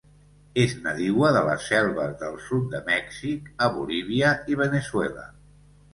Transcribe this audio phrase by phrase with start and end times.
[0.61, 5.29] És nadiua de les selves del sud de Mèxic a Bolívia i Veneçuela.